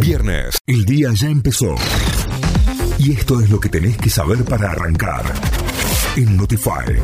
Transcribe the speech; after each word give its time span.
Viernes, 0.00 0.58
el 0.66 0.84
día 0.86 1.10
ya 1.14 1.28
empezó. 1.28 1.74
Y 2.98 3.12
esto 3.12 3.40
es 3.40 3.50
lo 3.50 3.60
que 3.60 3.68
tenés 3.68 3.98
que 3.98 4.08
saber 4.08 4.42
para 4.44 4.70
arrancar. 4.70 5.22
En 6.16 6.36
Notify. 6.36 6.96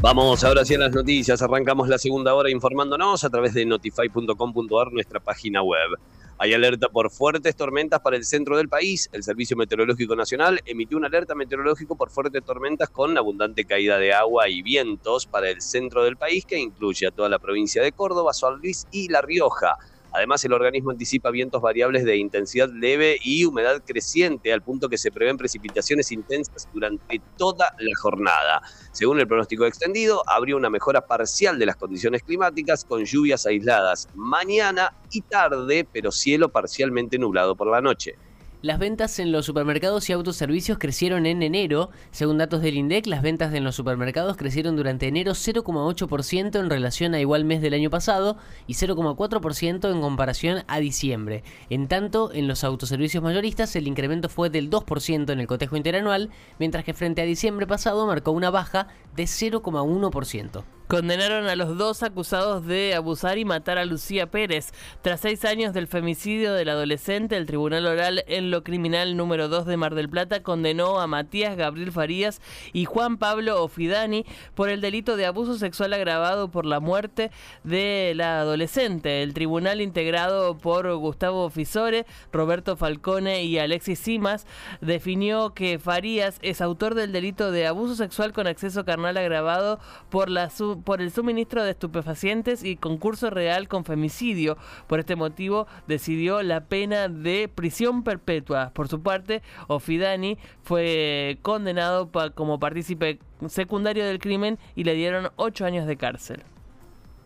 Vamos 0.00 0.44
ahora 0.44 0.64
sí 0.64 0.74
a 0.74 0.78
las 0.78 0.92
noticias. 0.92 1.42
Arrancamos 1.42 1.88
la 1.88 1.98
segunda 1.98 2.32
hora 2.34 2.48
informándonos 2.48 3.24
a 3.24 3.30
través 3.30 3.54
de 3.54 3.66
notify.com.ar, 3.66 4.92
nuestra 4.92 5.18
página 5.18 5.62
web. 5.62 5.98
Hay 6.38 6.54
alerta 6.54 6.88
por 6.88 7.10
fuertes 7.10 7.56
tormentas 7.56 8.00
para 8.00 8.16
el 8.16 8.24
centro 8.24 8.56
del 8.56 8.68
país. 8.68 9.08
El 9.12 9.24
Servicio 9.24 9.56
Meteorológico 9.56 10.14
Nacional 10.14 10.60
emitió 10.64 10.96
una 10.98 11.08
alerta 11.08 11.34
meteorológico 11.34 11.96
por 11.96 12.10
fuertes 12.10 12.44
tormentas 12.44 12.88
con 12.88 13.18
abundante 13.18 13.64
caída 13.64 13.98
de 13.98 14.12
agua 14.12 14.48
y 14.48 14.62
vientos 14.62 15.26
para 15.26 15.50
el 15.50 15.60
centro 15.60 16.04
del 16.04 16.16
país 16.16 16.44
que 16.46 16.58
incluye 16.58 17.08
a 17.08 17.10
toda 17.10 17.28
la 17.28 17.40
provincia 17.40 17.82
de 17.82 17.92
Córdoba, 17.92 18.32
San 18.32 18.58
Luis 18.58 18.86
y 18.92 19.08
La 19.08 19.22
Rioja. 19.22 19.76
Además, 20.12 20.44
el 20.44 20.52
organismo 20.52 20.90
anticipa 20.90 21.30
vientos 21.30 21.60
variables 21.60 22.04
de 22.04 22.16
intensidad 22.16 22.68
leve 22.72 23.18
y 23.22 23.44
humedad 23.44 23.82
creciente, 23.84 24.52
al 24.52 24.62
punto 24.62 24.88
que 24.88 24.98
se 24.98 25.12
prevén 25.12 25.36
precipitaciones 25.36 26.10
intensas 26.10 26.68
durante 26.72 27.22
toda 27.36 27.70
la 27.78 27.92
jornada. 28.00 28.60
Según 28.92 29.20
el 29.20 29.26
pronóstico 29.26 29.66
extendido, 29.66 30.22
habría 30.26 30.56
una 30.56 30.70
mejora 30.70 31.02
parcial 31.02 31.58
de 31.58 31.66
las 31.66 31.76
condiciones 31.76 32.22
climáticas 32.22 32.84
con 32.84 33.04
lluvias 33.04 33.46
aisladas 33.46 34.08
mañana 34.14 34.90
y 35.10 35.22
tarde, 35.22 35.88
pero 35.90 36.10
cielo 36.10 36.50
parcialmente 36.50 37.18
nublado 37.18 37.56
por 37.56 37.70
la 37.70 37.80
noche. 37.80 38.18
Las 38.62 38.78
ventas 38.78 39.18
en 39.18 39.32
los 39.32 39.44
supermercados 39.44 40.08
y 40.08 40.14
autoservicios 40.14 40.78
crecieron 40.78 41.26
en 41.26 41.42
enero. 41.42 41.90
Según 42.10 42.38
datos 42.38 42.62
del 42.62 42.78
INDEC, 42.78 43.06
las 43.06 43.20
ventas 43.20 43.52
en 43.52 43.64
los 43.64 43.76
supermercados 43.76 44.38
crecieron 44.38 44.76
durante 44.76 45.06
enero 45.06 45.32
0,8% 45.32 46.58
en 46.58 46.70
relación 46.70 47.12
a 47.12 47.20
igual 47.20 47.44
mes 47.44 47.60
del 47.60 47.74
año 47.74 47.90
pasado 47.90 48.38
y 48.66 48.72
0,4% 48.72 49.92
en 49.92 50.00
comparación 50.00 50.64
a 50.68 50.80
diciembre. 50.80 51.44
En 51.68 51.86
tanto, 51.86 52.32
en 52.32 52.48
los 52.48 52.64
autoservicios 52.64 53.22
mayoristas 53.22 53.76
el 53.76 53.86
incremento 53.86 54.30
fue 54.30 54.48
del 54.48 54.70
2% 54.70 55.30
en 55.30 55.40
el 55.40 55.46
cotejo 55.46 55.76
interanual, 55.76 56.30
mientras 56.58 56.82
que 56.82 56.94
frente 56.94 57.20
a 57.20 57.26
diciembre 57.26 57.66
pasado 57.66 58.06
marcó 58.06 58.30
una 58.30 58.48
baja 58.48 58.88
de 59.14 59.24
0,1%. 59.24 60.64
Condenaron 60.88 61.48
a 61.48 61.56
los 61.56 61.76
dos 61.76 62.04
acusados 62.04 62.64
de 62.64 62.94
abusar 62.94 63.38
y 63.38 63.44
matar 63.44 63.76
a 63.76 63.84
Lucía 63.84 64.30
Pérez. 64.30 64.72
Tras 65.02 65.18
seis 65.18 65.44
años 65.44 65.74
del 65.74 65.88
femicidio 65.88 66.54
del 66.54 66.68
adolescente, 66.68 67.36
el 67.36 67.46
Tribunal 67.46 67.86
Oral 67.86 68.22
en 68.28 68.52
lo 68.52 68.62
Criminal 68.62 69.16
número 69.16 69.48
2 69.48 69.66
de 69.66 69.76
Mar 69.76 69.96
del 69.96 70.08
Plata 70.08 70.44
condenó 70.44 71.00
a 71.00 71.08
Matías 71.08 71.56
Gabriel 71.56 71.90
Farías 71.90 72.40
y 72.72 72.84
Juan 72.84 73.18
Pablo 73.18 73.64
Ofidani 73.64 74.24
por 74.54 74.68
el 74.68 74.80
delito 74.80 75.16
de 75.16 75.26
abuso 75.26 75.58
sexual 75.58 75.92
agravado 75.92 76.52
por 76.52 76.64
la 76.64 76.78
muerte 76.78 77.32
de 77.64 78.12
la 78.14 78.38
adolescente. 78.38 79.24
El 79.24 79.34
tribunal 79.34 79.80
integrado 79.80 80.56
por 80.56 80.94
Gustavo 80.94 81.50
Fisore, 81.50 82.06
Roberto 82.30 82.76
Falcone 82.76 83.42
y 83.42 83.58
Alexis 83.58 83.98
Simas 83.98 84.46
definió 84.80 85.52
que 85.52 85.80
Farías 85.80 86.38
es 86.42 86.60
autor 86.60 86.94
del 86.94 87.10
delito 87.10 87.50
de 87.50 87.66
abuso 87.66 87.96
sexual 87.96 88.32
con 88.32 88.46
acceso 88.46 88.84
carnal 88.84 89.16
agravado 89.16 89.80
por 90.10 90.30
la 90.30 90.48
por 90.84 91.00
el 91.00 91.10
suministro 91.10 91.64
de 91.64 91.70
estupefacientes 91.70 92.64
y 92.64 92.76
concurso 92.76 93.30
real 93.30 93.68
con 93.68 93.84
femicidio. 93.84 94.56
Por 94.86 95.00
este 95.00 95.16
motivo 95.16 95.66
decidió 95.86 96.42
la 96.42 96.64
pena 96.64 97.08
de 97.08 97.48
prisión 97.52 98.02
perpetua. 98.02 98.70
Por 98.74 98.88
su 98.88 99.02
parte, 99.02 99.42
Ofidani 99.68 100.38
fue 100.62 101.38
condenado 101.42 102.10
como 102.34 102.58
partícipe 102.58 103.18
secundario 103.48 104.04
del 104.06 104.18
crimen 104.18 104.58
y 104.74 104.84
le 104.84 104.94
dieron 104.94 105.28
ocho 105.36 105.64
años 105.64 105.86
de 105.86 105.96
cárcel. 105.96 106.42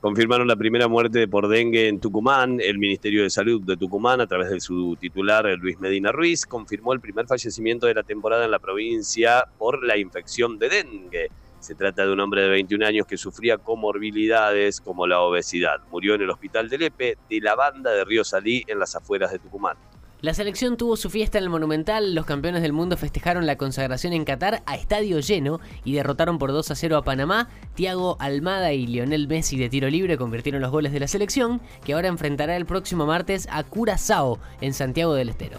Confirmaron 0.00 0.48
la 0.48 0.56
primera 0.56 0.88
muerte 0.88 1.28
por 1.28 1.46
dengue 1.46 1.88
en 1.88 2.00
Tucumán. 2.00 2.58
El 2.58 2.78
Ministerio 2.78 3.22
de 3.22 3.28
Salud 3.28 3.60
de 3.60 3.76
Tucumán, 3.76 4.22
a 4.22 4.26
través 4.26 4.48
de 4.48 4.58
su 4.58 4.96
titular 4.98 5.44
Luis 5.58 5.78
Medina 5.78 6.10
Ruiz, 6.10 6.46
confirmó 6.46 6.94
el 6.94 7.00
primer 7.00 7.26
fallecimiento 7.26 7.86
de 7.86 7.92
la 7.92 8.02
temporada 8.02 8.46
en 8.46 8.50
la 8.50 8.58
provincia 8.58 9.44
por 9.58 9.84
la 9.84 9.98
infección 9.98 10.58
de 10.58 10.70
dengue. 10.70 11.28
Se 11.60 11.74
trata 11.74 12.04
de 12.04 12.12
un 12.12 12.20
hombre 12.20 12.42
de 12.42 12.48
21 12.48 12.86
años 12.86 13.06
que 13.06 13.16
sufría 13.16 13.58
comorbilidades 13.58 14.80
como 14.80 15.06
la 15.06 15.20
obesidad. 15.20 15.80
Murió 15.90 16.14
en 16.14 16.22
el 16.22 16.30
hospital 16.30 16.68
de 16.68 16.78
Lepe 16.78 17.18
de 17.28 17.40
la 17.40 17.54
banda 17.54 17.92
de 17.92 18.04
Río 18.04 18.24
Salí 18.24 18.64
en 18.66 18.78
las 18.78 18.96
afueras 18.96 19.30
de 19.30 19.38
Tucumán. 19.38 19.76
La 20.22 20.34
selección 20.34 20.76
tuvo 20.76 20.96
su 20.96 21.08
fiesta 21.08 21.38
en 21.38 21.44
el 21.44 21.50
Monumental, 21.50 22.14
los 22.14 22.26
campeones 22.26 22.60
del 22.60 22.74
mundo 22.74 22.98
festejaron 22.98 23.46
la 23.46 23.56
consagración 23.56 24.12
en 24.12 24.26
Qatar 24.26 24.62
a 24.66 24.74
estadio 24.74 25.18
lleno 25.20 25.60
y 25.82 25.94
derrotaron 25.94 26.38
por 26.38 26.52
2 26.52 26.70
a 26.70 26.74
0 26.74 26.98
a 26.98 27.04
Panamá. 27.04 27.48
Tiago 27.74 28.16
Almada 28.20 28.74
y 28.74 28.86
Lionel 28.86 29.28
Messi 29.28 29.56
de 29.56 29.70
tiro 29.70 29.88
libre 29.88 30.18
convirtieron 30.18 30.60
los 30.60 30.70
goles 30.70 30.92
de 30.92 31.00
la 31.00 31.08
selección, 31.08 31.62
que 31.86 31.94
ahora 31.94 32.08
enfrentará 32.08 32.54
el 32.56 32.66
próximo 32.66 33.06
martes 33.06 33.48
a 33.50 33.64
Curazao 33.64 34.38
en 34.60 34.74
Santiago 34.74 35.14
del 35.14 35.30
Estero. 35.30 35.58